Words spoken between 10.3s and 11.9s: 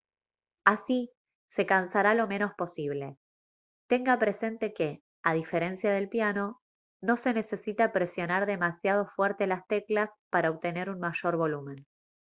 para obtener un mayor volumen